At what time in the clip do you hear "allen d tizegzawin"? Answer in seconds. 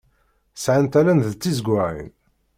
0.99-2.11